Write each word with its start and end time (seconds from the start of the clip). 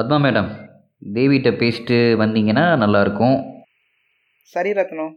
Padma 0.00 0.18
madam 0.24 0.50
தேவிகிட்ட 1.14 1.50
பேசிட்டு 1.62 1.96
வந்தீங்கன்னா 2.20 2.62
நல்லாயிருக்கும். 2.82 3.62
சரி 4.42 4.70
ரத்னம். 4.72 5.12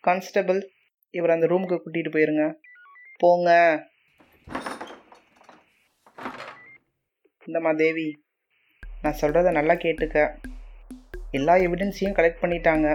கான்ஸ்டபிள் 0.00 0.70
இவர் 1.10 1.30
அந்த 1.30 1.46
ரூமுக்கு 1.46 1.80
கூட்டிகிட்டு 1.84 2.14
போயிருங்க. 2.16 2.54
போங்க. 3.16 3.50
இந்தம்மா 7.46 7.76
தேவி 7.76 8.22
நான் 9.02 9.18
சொல்கிறத 9.20 9.50
நல்லா 9.50 9.72
கேட்டுக்க. 9.72 10.44
எல்லா 11.30 11.54
எவிடன்ஸையும் 11.54 12.16
கலெக்ட் 12.18 12.42
பண்ணிட்டாங்க. 12.42 12.88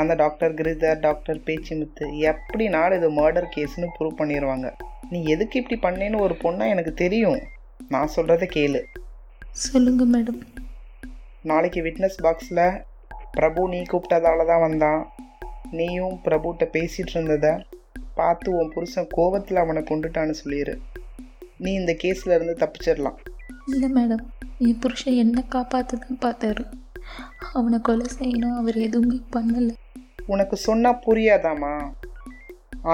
அந்த 0.00 0.12
டாக்டர் 0.22 0.54
கிரிதர் 0.58 1.00
டாக்டர் 1.06 1.38
பேச்சிமுத்து 1.46 2.06
எப்படினாலும் 2.30 2.98
இது 3.00 3.08
மர்டர் 3.18 3.48
கேஸ்னு 3.54 3.88
ப்ரூவ் 3.96 4.18
பண்ணிடுவாங்க 4.20 4.68
நீ 5.12 5.18
எதுக்கு 5.34 5.58
இப்படி 5.60 5.76
பண்ணேன்னு 5.84 6.22
ஒரு 6.26 6.34
பொண்ணா 6.44 6.64
எனக்கு 6.74 6.92
தெரியும். 7.02 7.40
நான் 7.92 8.12
சொல்கிறத 8.16 8.46
கேளு. 8.54 8.80
சொல்லுங்க 9.64 10.04
மேடம் 10.14 10.40
நாளைக்கு 11.50 11.80
விட்னஸ் 11.86 12.18
பாக்ஸில் 12.24 12.64
பிரபு 13.36 13.62
நீ 13.72 13.80
கூப்பிட்டதால 13.92 14.46
தான் 14.50 14.64
வந்தான். 14.66 15.02
நீயும் 15.78 16.16
பிரபுகிட்ட 16.26 16.64
பேசிகிட்டு 16.76 17.14
இருந்ததை 17.16 17.52
பார்த்து 18.18 18.48
உன் 18.58 18.72
புருஷன் 18.74 19.08
கோவத்தில் 19.16 19.62
அவனை 19.62 19.82
கொண்டுட்டான்னு 19.90 20.36
சொல்லிடு 20.40 20.74
நீ 21.64 21.70
இந்த 21.80 21.92
கேஸ்ல 22.02 22.36
இருந்து 22.36 22.54
தப்பிச்சிடலாம் 22.62 23.18
இல்லை 23.72 23.88
மேடம் 23.96 24.24
என் 24.66 24.80
புருஷன் 24.82 25.20
என்ன 25.22 25.38
காப்பாற்ற 25.54 25.98
தான் 26.04 26.22
பார்த்தாரு. 26.26 26.64
அவனை 27.58 27.78
கொலை 27.88 28.06
செய்யணும் 28.18 28.56
அவர் 28.60 28.78
எதுவுமே 28.86 29.18
பண்ணலை. 29.36 29.74
உனக்கு 30.32 30.56
சொன்னால் 30.66 31.02
புரியாதாம்மா? 31.06 31.72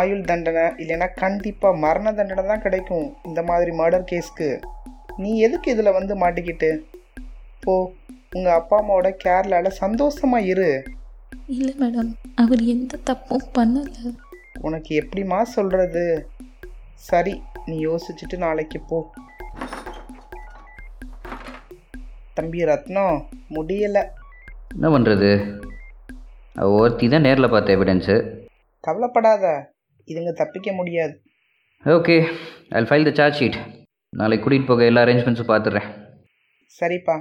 ஆயுள் 0.00 0.28
தண்டனை 0.30 0.64
இல்லைன்னா 0.83 1.08
கண்டிப்பாக 1.22 1.80
மரண 1.84 2.12
தண்டனை 2.19 2.44
தான் 2.50 2.64
கிடைக்கும் 2.66 3.06
இந்த 3.28 3.41
மாதிரி 3.50 3.70
மர்டர் 3.80 4.08
கேஸ்க்கு 4.11 4.48
நீ 5.22 5.30
எதுக்கு 5.47 5.69
இதில் 5.74 5.97
வந்து 5.98 6.14
மாட்டிக்கிட்டு? 6.22 6.70
போ 7.64 7.74
உங்கள் 8.36 8.56
அப்பா 8.58 8.77
அம்மாவோட 8.80 9.08
கேரளாவில் 9.24 9.78
சந்தோஷமாக 9.83 10.48
இரு. 10.52 10.69
இல்லை 11.56 11.72
மேடம் 11.80 12.12
அவர் 12.42 12.62
எந்த 12.74 13.00
தப்பும் 13.08 13.48
பண்ணலை. 13.58 14.05
உனக்கு 14.69 14.92
எப்படிம்மா 15.02 15.41
சொல்கிறது 15.56 16.05
சரி 17.08 17.34
நீ 17.69 17.77
யோசிச்சுட்டு 17.86 18.36
நாளைக்கு 18.46 18.80
போ. 18.91 18.98
தம்பி 22.39 22.61
ரத்னம் 22.70 23.17
முடியலை. 23.56 24.05
என்ன 24.74 24.89
பண்ணுறது 24.94 25.30
ஒருத்தி 26.56 27.06
தான் 27.08 27.25
நேரில் 27.27 27.53
பார்த்த 27.53 27.77
எவிடன்ஸு 27.77 28.14
கவலைப்படாத 28.86 29.45
இதுங்க 30.08 30.33
தப்பிக்க 30.41 30.69
முடியாது. 30.78 31.14
Okay 31.84 32.17
I 32.78 32.83
file 32.89 33.06
the 33.08 33.12
charge 33.19 33.39
sheet 33.41 33.58
நாளைக்கு 34.20 34.45
கூட்டிகிட்டு 34.45 34.70
போக 34.70 34.84
எல்லா 34.91 35.05
அரேஞ்ச்மெண்ட்ஸும் 35.05 35.50
பார்த்துட்றேன். 35.53 35.89
சரிப்பா. 36.78 37.17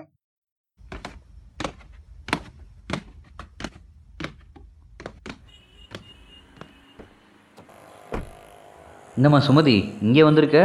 என்னம்மா 9.18 9.40
சுமதி 9.48 9.78
இங்கே 10.08 10.24
வந்திருக்க? 10.28 10.60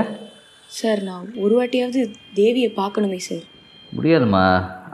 சார் 0.71 1.03
நான் 1.09 1.27
ஒரு 1.45 1.55
வாட்டியாவது 1.59 2.03
தேவியை 2.41 2.71
பார்க்கணுமே 2.81 3.21
சார். 3.29 3.45
முடியாதும்மா 3.97 4.45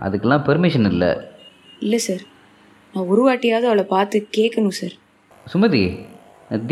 அதுக்கெல்லாம் 0.05 0.47
பெர்மிஷன் 0.49 0.91
இல்லை. 0.93 1.11
இல்லை 1.87 1.99
சார். 2.09 2.23
நான் 2.95 3.11
ஒரு 3.13 3.23
வாட்டியாவது 3.27 3.67
அவளை 3.71 3.85
பார்த்து 3.93 4.17
கேட்கணும் 4.37 4.77
சார் 4.79 4.95
சுமதி 5.53 5.83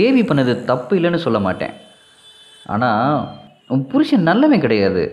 தேவி 0.00 0.22
பண்ணது 0.28 0.53
தப்பு 0.70 0.92
இல்லைன்னு 0.97 1.20
சொல்ல 1.25 1.38
மாட்டேன். 1.44 1.75
ஆனால் 2.72 3.14
உன் 3.75 3.84
புருஷன் 3.92 4.26
நல்லவன் 4.28 4.62
கிடையாது. 4.64 5.04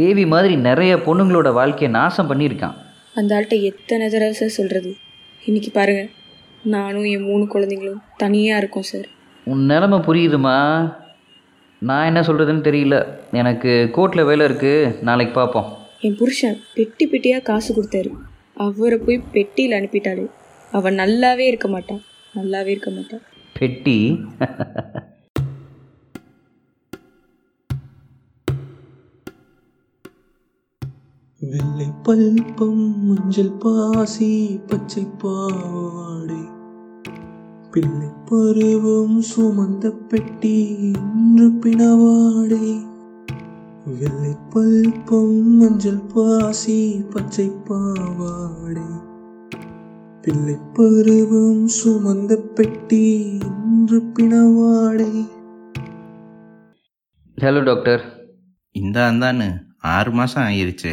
தேவி 0.00 0.24
மாதிரி 0.32 0.54
நிறைய 0.68 0.92
பொண்ணுங்களோட 1.06 1.48
வாழ்க்கையை 1.58 1.90
நாசம் 1.98 2.28
பண்ணியிருக்கான். 2.30 2.76
அந்த 3.20 3.30
ஆள்கிட்ட 3.36 3.56
எத்தனை 3.70 4.04
தடவை 4.14 4.34
சார் 4.40 4.56
சொல்கிறது 4.58 4.90
இன்னைக்கு 5.48 5.70
பாருங்கள் 5.78 6.10
நானும் 6.74 7.06
என் 7.14 7.26
மூணு 7.28 7.44
குழந்தைங்களும் 7.54 8.02
தனியாக 8.22 8.60
இருக்கோம் 8.62 8.88
சார் 8.90 9.08
உன் 9.52 9.64
நிலமை 9.70 9.98
புரியுதுமா? 10.08 10.56
நான் 11.88 12.08
என்ன 12.10 12.20
சொல்கிறதுன்னு 12.26 12.66
தெரியல. 12.68 12.98
எனக்கு 13.40 13.70
கோர்ட்டில் 13.96 14.28
வேலை 14.28 14.44
இருக்குது 14.48 15.00
நாளைக்கு 15.08 15.34
பார்ப்போம். 15.38 15.70
என் 16.06 16.18
புருஷன் 16.20 16.58
பெட்டி 16.76 17.06
பெட்டியாக 17.12 17.46
காசு 17.48 17.70
கொடுத்தாரு. 17.76 18.12
அவரை 18.54 18.98
போய் 18.98 19.22
பெட்டியில் 19.32 19.78
அனுப்பிட்டாரு 19.80 20.30
அவன் 20.72 20.94
நல்லாவே 20.94 21.38
இருக்க 21.38 21.68
மாட்டான். 21.68 22.00
நல்லாவே 22.34 22.66
இருக்க 22.66 22.90
மாட்டான். 22.90 23.20
பெட்டி? 23.58 24.20
வெள்ளை 31.38 31.86
பல்பம் 32.02 33.04
மஞ்சள் 33.04 33.50
பாசி 33.58 34.60
பச்சை 34.66 35.06
பாவாடை 35.18 36.50
பிள்ளை 37.70 38.08
பருவம் 38.24 39.22
சுமந்த 39.36 39.96
பெட்டி 40.08 40.74
இன்று 40.92 41.48
பிணவாடை. 41.48 42.91
வெள்ளை 43.86 44.36
பல்பம் 44.50 45.56
மஞ்சள் 45.56 46.00
பாசி 46.14 47.04
பச்சை 47.10 47.48
பாவாடை. 47.64 48.82
பிள்ளை 50.22 50.56
பருவம் 50.72 51.68
சுமந்த 51.68 52.36
பெட்டி 52.54 53.22
இன்று 53.38 54.00
பிணவாடை. 54.00 55.26
ஹலோ 57.40 57.64
டாக்டர் 57.64 58.02
இந்த 58.70 59.00
அந்தான்னு 59.00 59.60
ஆறு 59.78 60.10
மாதம் 60.10 60.42
ஆயிருச்சே 60.42 60.92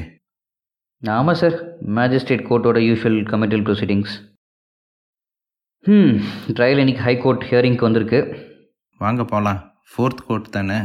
ஆமாம் 1.04 1.36
சார் 1.36 1.80
மேஜிஸ்ட்ரேட் 1.82 2.48
கோர்ட்டோட 2.50 2.80
யூஷுவல் 2.90 3.22
கமிட்டல் 3.26 3.64
ப்ரொசீடிங்ஸ் 3.64 4.16
ம் 5.82 6.20
ட்ரையல் 6.48 6.78
இன்னைக்கு 6.78 7.02
ஹை 7.02 7.18
கோர்ட் 7.18 7.46
ஹியரிங்க்கு 7.50 7.82
வந்திருக்கு. 7.82 8.36
வாங்க 8.98 9.26
போகலாம் 9.26 9.74
ஃபோர்த் 9.92 10.26
கோர்ட் 10.28 10.52
தானே? 10.52 10.80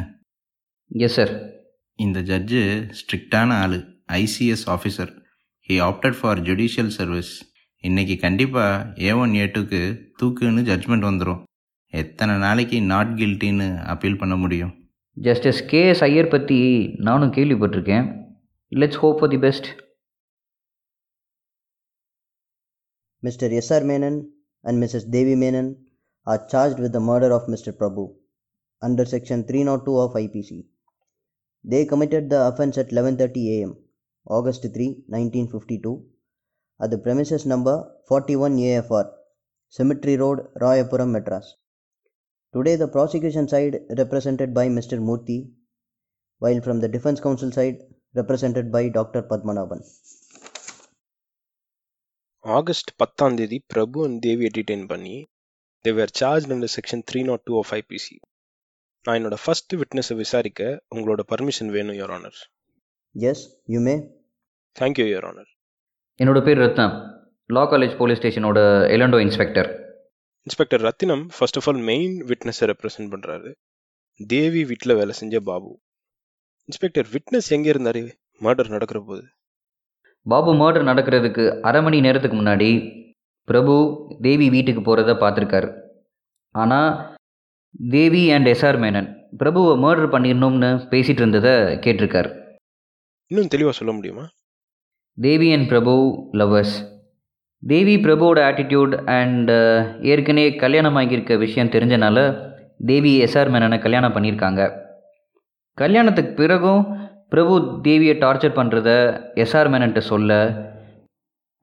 எஸ் 0.88 1.14
சார் 1.14 1.62
இந்த 1.98 2.20
ஜட்ஜு 2.30 2.62
ஸ்ட்ரிக்டான 3.00 3.50
ஆள் 3.64 3.78
ICS 4.20 4.64
officer 4.76 5.12
he 5.68 5.76
opted 5.88 6.18
for 6.20 6.40
judicial 6.48 6.92
service 6.98 7.32
இன்னைக்கு 7.84 8.16
கண்டிப்பாக 8.16 9.04
ஏ 9.06 9.12
ஒன் 9.22 9.34
ஏ 9.34 9.46
டூக்கு 9.54 9.80
தூக்குன்னு 10.20 10.62
ஜட்ஜ்மெண்ட் 10.70 11.08
வந்துடும் 11.08 11.40
எத்தனை 11.92 12.34
நாளைக்கு 12.38 12.78
நாட் 12.92 13.12
கில்ட்டின்னு 13.20 13.68
அப்பீல் 13.92 14.20
பண்ண 14.22 14.36
முடியும் 14.36 14.72
ஜஸ்டிஸ் 15.16 15.62
கேஎஸ் 15.72 16.04
ஐயர் 16.08 16.32
பற்றி 16.34 16.58
நானும் 17.08 17.34
கேள்விப்பட்டிருக்கேன் 17.36 18.06
let's 18.72 19.00
hope 19.04 19.18
for 19.20 19.32
the 19.34 19.40
best 19.46 19.68
Mr. 23.22 23.46
S.R. 23.58 23.82
Menon 23.82 24.16
and 24.64 24.82
Mrs. 24.82 25.10
Devi 25.10 25.34
Menon 25.34 25.68
are 26.26 26.46
charged 26.46 26.78
with 26.78 26.92
the 26.92 27.00
murder 27.00 27.32
of 27.32 27.48
Mr. 27.48 27.72
Prabhu 27.72 28.04
under 28.82 29.04
section 29.04 29.44
302 29.44 29.94
of 29.98 30.12
IPC. 30.14 30.50
They 31.65 31.85
committed 31.85 32.29
the 32.29 32.47
offense 32.47 32.77
at 32.77 32.89
11:30 32.89 33.43
a.m. 33.49 33.71
August 34.27 34.63
3, 34.63 34.87
1952 35.07 35.93
at 36.79 36.89
the 36.89 36.97
premises 36.97 37.45
number 37.45 37.75
41 38.07 38.57
AFR, 38.59 39.05
Cemetery 39.73 40.15
Road, 40.17 40.39
Rayapuram, 40.55 41.11
Madras. 41.11 41.47
Today 42.53 42.75
the 42.75 42.87
prosecution 42.87 43.47
side 43.47 43.75
represented 43.97 44.53
by 44.53 44.67
Mr. 44.69 44.99
Murthy 45.01 45.39
while 46.41 46.61
from 46.61 46.79
the 46.79 46.89
defense 46.89 47.19
counsel 47.19 47.51
side 47.51 47.79
represented 48.15 48.71
by 48.71 48.83
Dr. 48.89 49.23
Padmanabhan. 49.23 49.81
August 52.45 52.91
பத்தாம் 52.95 53.37
தேதி 53.39 53.57
Prabhu 53.73 53.99
and 54.05 54.19
தேவியை 54.25 54.49
detain 54.57 54.85
பண்ணி 54.91 55.15
they were 55.85 56.13
charge 56.19 56.45
under 56.53 56.71
section 56.75 57.03
three 57.09 57.21
naught 57.29 57.43
two 57.47 57.55
of 57.61 57.71
IPC 57.79 58.15
நான் 59.04 59.16
என்னோட 59.18 59.36
first 59.42 59.72
விட்னஸை 59.80 60.14
விசாரிக்க 60.16 60.60
உங்களோட 60.94 61.22
permission 61.32 61.72
வேணும் 61.76 61.96
your 62.00 62.12
honour 62.16 62.38
Yes, 63.14 63.40
you 63.72 63.80
may. 63.86 63.96
Thank you 64.76 65.04
your 65.10 65.26
honour 65.30 65.50
என்னோட 66.20 66.38
பேர் 66.44 66.58
ரத்னம். 66.58 66.94
லா 67.50 67.62
காலேஜ் 67.72 67.94
போலீஸ் 67.98 68.20
ஸ்டேஷனோட 68.20 68.58
எலண்டோ 68.94 69.18
inspector 69.26 69.68
inspector 70.46 70.80
Rathinam 70.80 71.24
first 71.36 71.58
of 71.60 71.68
all 71.70 71.82
main 71.90 72.14
விட்னஸை 72.30 72.66
represent 72.72 73.12
பண்ணுறாரு 73.14 73.50
தேவி 74.20 74.62
வீட்டில் 74.70 74.96
வேலை 75.00 75.14
செஞ்ச 75.20 75.40
பாபு. 75.40 75.70
இன்ஸ்பெக்டர் 76.68 77.08
விட்னஸ் 77.14 77.48
எங்கே 77.56 77.70
இருந்தார்? 77.74 78.02
மர்டர் 78.40 78.74
நடக்கிற 78.74 79.00
போது. 79.08 79.24
பாபு 80.26 80.52
மர்டர் 80.54 80.88
நடக்கிறதுக்கு 80.90 81.44
அரை 81.60 81.82
மணி 81.82 82.00
நேரத்துக்கு 82.00 82.36
முன்னாடி 82.40 82.70
பிரபு 83.48 83.74
தேவி 84.20 84.48
வீட்டுக்கு 84.48 84.82
போகிறத 84.82 85.14
பார்த்துருக்காரு. 85.24 85.68
ஆனால் 86.54 86.90
Devi 87.78 88.30
and 88.30 88.46
S R 88.46 88.78
Menon. 88.84 89.08
பிரபுவை 89.38 89.72
murder 89.84 90.12
பண்ணிடணும்னு 90.14 90.70
பேசிகிட்டு 90.90 91.22
இருந்ததை 91.22 91.50
கேட்டிருக்காரு. 91.52 92.30
இன்னும் 93.26 93.48
தெளிவாக 93.48 93.76
சொல்ல 93.76 93.92
முடியுமா? 93.94 94.28
தேவி 95.14 95.52
அண்ட் 95.52 95.68
பிரபு 95.68 95.92
லவ்வர்ஸ் 96.32 96.92
தேவி 97.62 97.96
பிரபுவோட 97.96 98.38
ஆட்டிடியூட் 98.50 99.04
அண்ட் 99.04 99.50
ஏற்கனவே 100.00 100.54
கல்யாணம் 100.54 100.96
ஆகியிருக்க 100.96 101.38
விஷயம் 101.38 101.68
தெரிஞ்சனால 101.68 102.48
தேவி 102.86 103.22
எஸ்ஆர் 103.24 103.50
மேனனை 103.54 103.80
கல்யாணம் 103.80 104.12
பண்ணியிருக்காங்க. 104.12 104.72
கல்யாணத்துக்கு 105.74 106.32
பிறகும் 106.32 106.82
பிரபு 107.28 107.80
தேவியை 107.82 108.16
டார்ச்சர் 108.24 108.58
பண்ணுறத 108.58 108.90
எஸ்ஆர் 109.34 109.70
மேனன்ட்ட 109.70 109.98
சொல்ல 109.98 110.48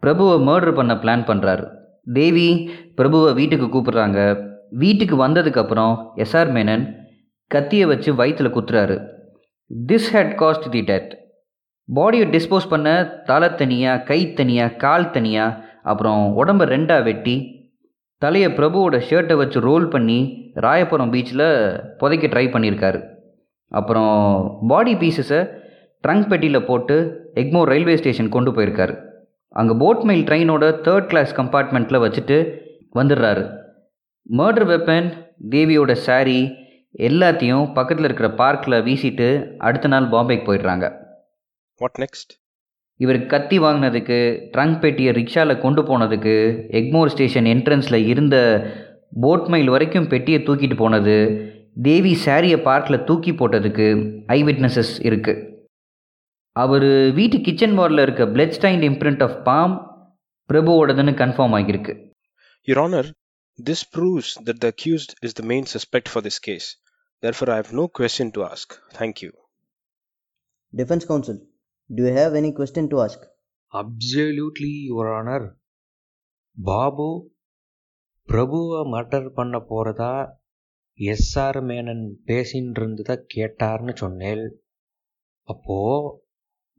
பிரபுவை 0.03 0.37
மர்டர் 0.49 0.75
பண்ண 0.75 0.93
பிளான் 0.93 1.27
பண்ணுறாரு 1.27 1.67
தேவி 2.13 2.69
பிரபுவை 2.97 3.33
வீட்டுக்கு 3.33 3.67
கூப்பிடுறாங்க. 3.67 4.49
வீட்டுக்கு 4.79 5.15
வந்ததுக்கப்புறம் 5.25 5.93
எஸ்ஆர் 6.23 6.51
மேனன் 6.55 6.83
கத்தியை 7.51 7.85
வச்சு 7.85 8.09
வயிற்றில் 8.15 8.53
குத்துறாரு. 8.55 8.97
This 9.89 10.09
had 10.13 10.33
caused 10.41 10.67
the 10.69 10.81
death 10.81 11.11
பாடியை 11.89 12.25
டிஸ்போஸ் 12.35 12.67
பண்ண 12.69 12.87
தலை 13.29 13.55
தனியாக 13.55 14.03
கை 14.03 14.33
தனியாக 14.33 14.75
கால் 14.83 15.11
தனியாக 15.11 15.57
அப்புறம் 15.91 16.21
உடம்ப 16.41 16.65
ரெண்டாக 16.73 17.03
வெட்டி 17.03 17.35
தலையை 18.17 18.49
பிரபுவோட 18.51 18.95
ஷர்ட்டை 19.09 19.35
வச்சு 19.41 19.59
ரோல் 19.59 19.87
பண்ணி 19.87 20.19
ராயபுரம் 20.65 21.13
பீச்சில் 21.13 21.47
புதைக்க 21.97 22.27
ட்ரை 22.27 22.45
பண்ணியிருக்காரு 22.53 22.99
அப்புறம் 23.67 24.13
பாடி 24.67 24.93
பீசஸை 24.95 25.41
ட்ரங்க் 26.03 26.29
பெட்டியில் 26.31 26.65
போட்டு 26.65 26.95
எக்மோர் 27.35 27.71
ரயில்வே 27.71 27.95
ஸ்டேஷன் 27.97 28.29
கொண்டு 28.29 28.51
போயிருக்காரு. 28.51 28.95
அங்கே 29.49 29.73
போட் 29.79 30.03
மெயில் 30.09 30.23
ட்ரெயினோட 30.27 30.65
தேர்ட் 30.87 31.09
கிளாஸ் 31.11 31.31
கம்பார்ட்மெண்ட்டில் 31.41 32.03
வச்சுட்டு 32.03 32.37
வந்துடுறாரு. 32.99 33.43
மர்டர் 34.29 34.67
வெப்பன் 34.71 35.07
தேவியோட 35.49 35.91
saree 36.05 36.43
எல்லாத்தையும் 37.07 37.73
பக்கத்தில் 37.73 38.05
இருக்கிற 38.05 38.29
பார்க்கில் 38.31 38.73
வீசிட்டு 38.73 39.27
அடுத்த 39.57 39.87
நாள் 39.87 40.03
பாம்பேக்கு 40.03 40.45
போயிடுறாங்க. 40.47 40.85
வாட் 41.81 41.97
நெக்ஸ்ட் 41.99 42.31
இவர் 42.95 43.25
கத்தி 43.25 43.59
வாங்கினதுக்கு 43.59 44.17
ட்ரங்க் 44.53 44.79
பெட்டியை 44.79 45.13
ரிக்ஷாவில் 45.13 45.61
கொண்டு 45.61 45.81
போனதுக்கு 45.81 46.33
எக்மோர் 46.79 47.07
ஸ்டேஷன் 47.07 47.45
என்ட்ரன்ஸில் 47.45 48.05
இருந்த 48.05 48.35
போட் 49.21 49.47
மைல் 49.47 49.69
வரைக்கும் 49.69 50.07
பெட்டியை 50.07 50.39
தூக்கிட்டு 50.41 50.75
போனது 50.75 51.15
தேவி 51.81 52.17
சாரியை 52.25 52.61
பார்க்கில் 52.61 53.03
தூக்கி 53.03 53.31
போட்டதுக்கு 53.31 53.87
ஐ 54.27 54.43
விட்னஸஸ் 54.43 54.93
இருக்குது 55.09 55.47
அவர் 56.55 56.89
வீட்டு 57.13 57.41
கிச்சன் 57.41 57.73
வாலில் 57.73 57.99
இருக்க 57.99 58.25
blood 58.25 58.55
stained 58.59 58.85
imprint 58.89 59.23
of 59.23 59.37
palm 59.43 59.75
பிரபுவோடதுன்னு 60.49 61.13
confirm 61.21 61.55
ஆகியிருக்கு. 61.57 61.93
Your 62.67 62.79
Honor, 62.79 63.05
this 63.59 63.83
proves 63.85 64.35
that 64.37 64.59
the 64.59 64.69
accused 64.69 65.15
is 65.21 65.33
the 65.33 65.43
main 65.43 65.65
suspect 65.65 66.07
for 66.07 66.21
this 66.21 66.39
case. 66.39 66.67
Therefore, 67.23 67.51
I 67.51 67.57
have 67.57 67.73
no 67.73 67.87
question 67.89 68.31
to 68.33 68.43
ask. 68.45 68.67
Thank 68.91 69.21
you. 69.21 69.31
Defense 70.73 71.05
counsel, 71.05 71.37
do 71.89 72.03
you 72.03 72.13
have 72.13 72.35
any 72.35 72.51
question 72.53 72.89
to 72.89 72.99
ask? 73.01 73.19
Absolutely 73.73 74.69
your 74.85 75.09
honour 75.17 75.43
Babu 76.57 77.05
பிரபுவை 78.29 78.79
murder 78.93 79.27
பண்ண 79.37 79.59
போகிறதா 79.69 80.09
SR 80.99 81.59
Menon 81.69 82.03
பேசின்னு 82.27 82.73
இருந்ததை 82.75 83.15
கேட்டார்னு 83.33 83.93
சொன்னேன் 84.01 84.43
அப்போ 85.47 85.77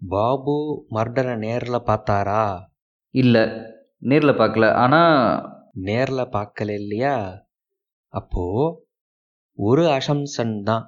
பாபு 0.02 0.56
மர்டரை 0.96 1.36
நேரில் 1.46 1.86
பார்த்தாரா 1.88 2.44
இல்லை 3.14 3.44
நேரில் 4.10 4.38
பார்க்கல 4.42 4.68
ஆனால் 4.84 5.16
நேரில் 5.74 6.32
பார்க்கல 6.36 6.74
இல்லையா? 6.74 7.16
அப்போ 8.14 8.44
ஒரு 9.58 9.84
அசம்சன் 9.88 10.62
தான். 10.62 10.86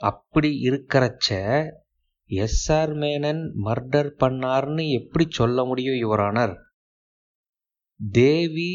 அப்படி 0.00 0.50
இருக்கிறச்ச 0.68 1.28
எஸ்ஆர் 2.30 2.92
மேனன் 2.94 3.42
மர்டர் 3.64 4.10
பண்ணார்னு 4.22 4.84
எப்படி 4.90 5.24
சொல்ல 5.30 5.64
முடியும் 5.64 6.00
யுவரானர் 6.04 6.54
தேவி 8.00 8.72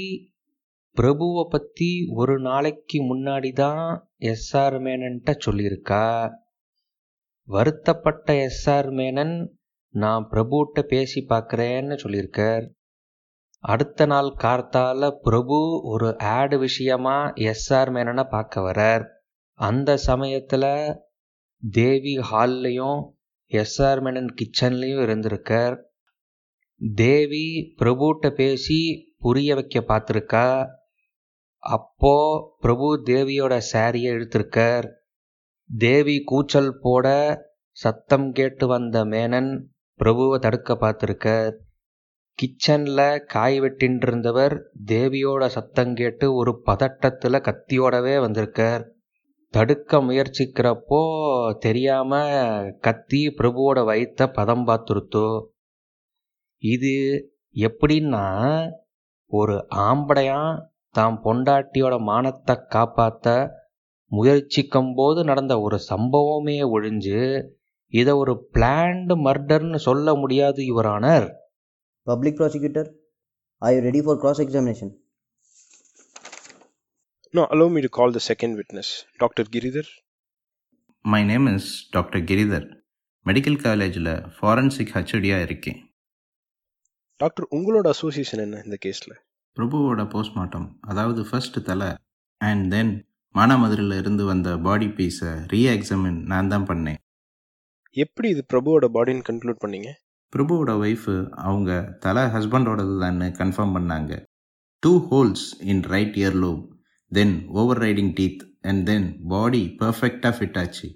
பிரபுவை 0.97 1.43
பற்றி 1.49 2.05
ஒரு 2.15 2.39
நாளைக்கு 2.39 2.97
முன்னாடி 3.01 3.51
தான் 3.53 3.85
எஸ்ஆர் 4.31 4.77
மேனன்ட்ட 4.79 5.35
சொல்லியிருக்கா? 5.45 6.05
வருத்தப்பட்ட 7.47 8.49
எஸ்ஆர் 8.49 8.89
மேனன் 8.91 9.35
நான் 9.93 10.27
பிரபுட்ட 10.31 10.81
பேசி 10.81 11.25
பார்க்குறேன்னு 11.29 11.95
சொல்லியிருக்கார். 12.03 12.65
அடுத்த 13.63 14.05
நாள் 14.05 14.29
கார்த்தால 14.43 15.09
பிரபு 15.21 15.57
ஒரு 15.83 16.07
ஆடு 16.17 16.55
விஷயமா 16.59 17.17
எஸ்ஆர் 17.43 17.91
மேனனை 17.95 18.23
பார்க்க 18.29 18.61
வரார். 18.61 19.05
அந்த 19.59 19.97
சமயத்தில் 19.97 20.67
தேவி 21.63 22.15
ஹால்லையும் 22.31 22.99
எஸ்ஆர் 23.51 24.01
மேனன் 24.05 24.29
கிச்சன்லேயும் 24.39 25.03
இருந்திருக்கார். 25.05 25.77
தேவி 26.95 27.45
பிரபுட்ட 27.81 28.29
பேசி 28.29 28.79
புரிய 29.17 29.55
வைக்க 29.55 29.83
பார்த்துருக்கா? 29.87 30.47
அப்போ 31.63 32.15
பிரபு 32.59 32.87
தேவியோட 33.05 33.53
சாரியை 33.71 34.11
இழுத்திருக்கார் 34.17 34.87
தேவி 35.69 36.21
கூச்சல் 36.23 36.73
போட 36.81 37.07
சத்தம் 37.77 38.31
கேட்டு 38.31 38.67
வந்த 38.67 39.05
மேனன் 39.05 39.51
பிரபுவை 39.99 40.39
தடுக்க 40.39 40.73
பார்த்துருக்கார். 40.73 41.55
கிச்சனில் 42.39 43.25
காய் 43.25 43.57
வெட்டின்றிருந்தவர் 43.61 44.53
தேவியோட 44.85 45.43
சத்தம் 45.47 45.93
கேட்டு 45.93 46.25
ஒரு 46.33 46.51
பதட்டத்தில் 46.65 47.45
கத்தியோடவே 47.47 48.15
வந்திருக்கார். 48.19 48.83
தடுக்க 49.53 49.99
முயற்சிக்கிறப்போ 49.99 51.01
தெரியாம 51.57 52.11
கத்தி 52.79 53.21
பிரபுவோட 53.37 53.79
வயிற்ற 53.89 54.27
பதம் 54.31 54.65
பார்த்துருத்தோ. 54.67 55.27
இது 56.63 56.93
எப்படின்னா 57.55 58.25
ஒரு 59.31 59.55
ஆம்படையான் 59.85 60.57
தாம் 60.95 61.19
பொண்டாட்டியோட 61.23 61.95
மானத்தை 62.01 62.55
காப்பாற்ற 62.67 63.27
முயற்சிக்கும் 64.11 64.91
போது 64.95 65.23
நடந்த 65.23 65.53
ஒரு 65.59 65.79
சம்பவமே 65.91 66.57
ஒழிஞ்சு 66.75 67.21
இதை 67.93 68.13
ஒரு 68.13 68.35
பிளான்டு 68.53 69.15
மர்டர்னு 69.25 69.79
சொல்ல 69.87 70.15
முடியாது 70.15 70.61
your honour 70.63 71.27
Public 72.07 72.35
prosecutor, 72.35 72.85
are 73.61 73.71
you 73.71 73.81
ready 73.81 74.01
for 74.01 74.17
cross 74.17 74.39
examination? 74.39 74.89
Now, 77.33 77.47
allow 77.49 77.69
me 77.69 77.81
to 77.81 77.89
call 77.89 78.11
the 78.11 78.19
second 78.21 78.55
witness, 78.55 78.89
Dr. 79.19 79.45
Giridhar. 79.47 79.85
My 81.05 81.19
name 81.29 81.47
is 81.49 81.65
doctor 81.93 82.21
Giridhar 82.27 82.65
medical 83.25 83.57
காலேஜில் 83.63 84.05
ஃபாரன்சிக் 84.35 84.93
ஹச்ஓடியாக 84.95 85.45
இருக்கேன் 85.47 85.79
டாக்டர் 87.19 87.47
உங்களோட 87.55 87.87
அசோசியேஷன் 87.95 88.41
என்ன 88.43 88.61
இந்த 88.65 88.77
கேஸில் 88.85 89.15
பிரபுவோட 89.57 90.03
போஸ்ட்மார்ட்டம் 90.13 90.67
அதாவது 90.91 91.23
ஃபர்ஸ்ட் 91.29 91.59
தலை 91.69 91.89
அண்ட் 92.41 92.65
தென் 92.73 92.93
மானாமதுரையில் 93.35 93.97
இருந்து 94.01 94.25
வந்த 94.31 94.53
பாடி 94.67 94.89
பீஸை 94.99 95.33
ரீஎக்ஸாமின் 95.53 96.21
நான் 96.31 96.51
தான் 96.53 96.67
பண்ணேன் 96.69 97.01
எப்படி 97.95 98.29
இது 98.35 98.43
பிரபுவோட 98.53 98.87
பாடின்னு 98.97 99.27
கன்க்ளூட் 99.31 99.61
பண்ணீங்க 99.65 99.91
பிரபுவோட 100.35 100.71
ஒய்ஃபு 100.85 101.29
அவங்க 101.29 101.97
தலை 101.99 102.23
ஹஸ்பண்டோடது 102.23 102.99
தான் 102.99 103.19
கன்ஃபார்ம் 103.19 103.75
பண்ணாங்க. 103.77 104.23
Two 104.79 105.07
holes 105.09 105.45
in 105.59 105.81
right 105.81 106.15
ear 106.15 106.39
lobe 106.43 106.63
then 107.11 107.47
over 107.47 107.77
riding 107.77 108.13
teeth 108.19 108.43
and 108.61 108.85
then 108.85 109.19
body 109.27 109.75
பர்ஃபெக்டாக 109.79 110.33
ஃபிட் 110.37 110.57
ஆச்சு. 110.59 110.93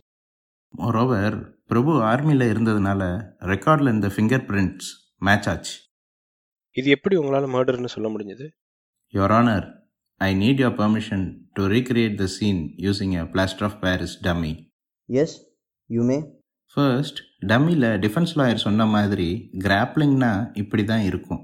மோரோவர் 0.77 1.37
பிரபு 1.65 2.01
ஆர்மியில் 2.01 2.45
இருந்ததுனால 2.53 3.01
ரெக்கார்டில் 3.51 3.93
இந்த 3.93 4.07
ஃபிங்கர் 4.07 4.45
பிரிண்ட்ஸ் 4.49 4.89
மேட்ச் 5.17 5.49
ஆச்சு. 5.49 5.75
இது 6.71 6.89
எப்படி 6.89 7.15
உங்களால் 7.15 7.49
மர்டர்னு 7.49 7.85
சொல்ல 7.85 8.09
முடிஞ்சது? 8.09 8.47
Your 9.13 9.33
honour 9.39 9.67
I 10.21 10.29
need 10.35 10.61
your 10.63 10.77
permission 10.81 11.25
to 11.53 11.63
recreate 11.67 12.15
the 12.15 12.25
scene 12.25 12.61
using 12.77 13.13
a 13.13 13.23
plaster 13.33 13.63
of 13.63 13.81
Paris 13.81 14.23
dummy 14.23 14.65
Yes, 15.09 15.31
you 15.89 16.03
may. 16.09 16.21
First 16.73 17.19
டம்மியில் 17.41 17.87
defence 18.03 18.33
lawyer 18.37 18.63
சொன்ன 18.65 18.85
மாதிரி 18.93 19.27
கிராப்ளிங்னா 19.63 20.29
இப்படி 20.61 20.83
தான் 20.91 21.03
இருக்கும். 21.09 21.41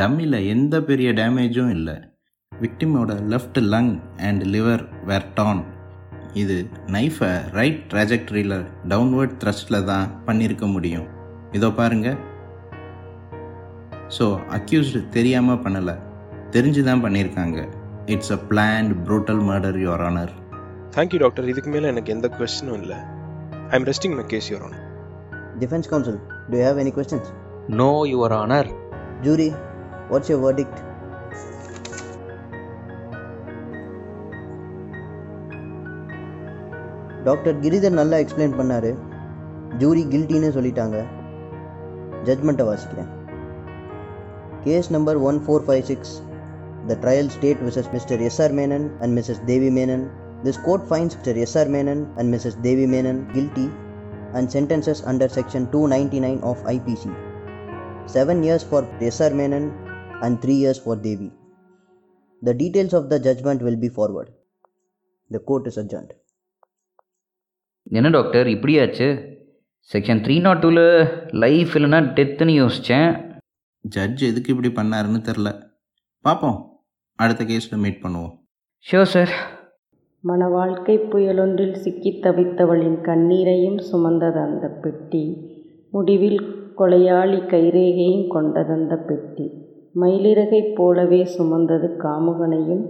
டம்மியில் 0.00 0.38
எந்த 0.54 0.74
பெரிய 0.88 1.08
டேமேஜும் 1.20 1.70
இல்லை. 1.76 1.94
விக்டிமோட 2.52 3.14
left 3.32 3.60
lung 3.72 3.92
and 4.28 4.42
liver 4.54 4.82
were 5.10 5.28
torn 5.38 5.62
இது 6.42 6.56
நைஃபை 6.96 7.30
ரைட் 7.58 7.80
ட்ராஜக்டரியில் 7.92 8.58
டவுன்வர்ட் 8.92 9.36
த்ரஸ்டில் 9.42 9.86
தான் 9.92 10.10
பண்ணியிருக்க 10.28 10.66
முடியும். 10.76 11.06
இதோ 11.58 11.70
பாருங்க. 11.80 12.08
ஸோ 14.16 14.26
அக்யூஸ்டு 14.58 15.02
தெரியாமல் 15.16 15.62
பண்ணலை. 15.66 15.96
தெரிஞ்சு 16.56 16.82
தான் 16.88 17.04
பண்ணியிருக்காங்க 17.04 17.60
it's 18.14 18.34
a 18.38 18.40
planned 18.50 18.94
brutal 19.06 19.42
murder 19.50 19.78
your 19.84 20.04
honour 20.08 20.32
thank you 20.96 21.20
doctor 21.24 21.50
இதுக்கு 21.52 21.70
மேலே 21.76 21.86
எனக்கு 21.92 22.14
எந்த 22.16 22.28
கொஸ்டினும் 22.38 22.78
இல்லை. 22.82 22.98
I 23.70 23.76
am 23.78 23.86
resting 23.90 24.16
my 24.18 24.26
case 24.32 24.50
your 24.52 24.66
honour 24.68 24.82
Defense 25.60 25.86
counsel, 25.86 26.16
do 26.50 26.54
you 26.58 26.64
have 26.68 26.78
any 26.82 26.92
questions? 26.96 27.26
No 27.78 27.90
your 28.12 28.34
honour 28.40 28.68
Jury, 29.24 29.48
what's 30.10 30.28
your 30.32 30.40
verdict? 30.42 30.76
Doctor 37.26 37.56
Giridhar 37.64 37.98
நல்லா 38.00 38.16
explain 38.24 38.58
பண்ணாரு 38.60 38.90
jury 39.82 40.02
கில்ட்டின்னு 40.12 40.50
சொல்லிட்டாங்க 40.58 40.98
ஜட்மெண்ட்டை 42.28 42.66
வாசிக்கிறேன் 42.70 43.12
Case 44.64 44.88
number 44.94 45.12
1456, 45.16 46.12
the 46.88 46.96
trial 47.02 47.26
state 47.34 47.58
versus 47.64 47.86
Mr. 47.92 48.14
S.R. 48.28 48.48
Menon 48.50 48.84
and 49.00 49.10
Mrs. 49.18 49.38
Devi 49.50 49.68
Menon. 49.70 50.00
This 50.44 50.56
court 50.58 50.86
finds 50.88 51.16
Mr. 51.16 51.36
S.R. 51.42 51.66
Menon 51.66 52.12
and 52.18 52.32
Mrs. 52.32 52.60
Devi 52.62 52.86
Menon 52.86 53.32
guilty 53.32 53.70
and 54.34 54.50
sentences 54.50 55.02
under 55.04 55.28
section 55.28 55.70
299 55.72 56.40
of 56.42 56.58
IPC. 56.64 57.04
7 58.06 58.42
years 58.42 58.62
for 58.62 58.86
S.R. 59.00 59.30
Menon 59.30 59.64
and 60.22 60.40
3 60.42 60.54
years 60.54 60.78
for 60.78 60.96
Devi. 60.96 61.32
The 62.42 62.54
details 62.54 62.92
of 62.92 63.08
the 63.08 63.18
judgment 63.18 63.62
will 63.62 63.76
be 63.76 63.88
forward. 63.88 64.30
The 65.30 65.40
court 65.40 65.66
is 65.66 65.78
adjourned. 65.78 66.12
என்ன 67.86 68.08
doctor 68.10 68.46
இப்படியாச்சு 68.52 69.06
section 69.90 70.22
three 70.24 70.36
not 70.46 70.62
டூவில் 70.62 70.84
life 71.42 71.74
இல்லைன்னா 71.78 72.00
டெத்துன்னு 72.16 72.54
யோசித்தேன் 72.62 73.10
judge 73.84 74.22
எதுக்கு 74.30 74.52
இப்படி 74.54 74.70
பண்ணாருன்னு 74.78 75.20
தெரில 75.28 75.50
பார்ப்போம் 76.24 76.56
அடுத்த 77.18 77.44
கேஸில் 77.50 77.82
மீட் 77.84 78.02
பண்ணுவோம் 78.04 78.32
ஷியோர் 78.86 79.12
சார் 79.12 79.32
மன 80.28 80.48
வாழ்க்கை 80.48 80.98
புயலொன்றில் 80.98 81.72
சிக்கித் 81.72 82.22
தவித்தவளின் 82.22 83.00
கண்ணீரையும் 83.00 83.78
சுமந்தது 83.78 84.38
அந்த 84.38 84.68
பெட்டி. 84.68 85.24
முடிவில் 85.90 86.40
கொலையாளி 86.78 87.38
கைரேகையும் 87.46 88.26
கொண்டதந்த 88.34 88.96
பெட்டி. 89.06 89.46
மயிலிறகைப் 90.00 90.74
போலவே 90.74 91.24
சுமந்தது 91.24 91.88
காமுகனையும் 91.98 92.84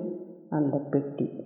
அந்த 0.51 0.77
பெட்டி. 0.91 1.46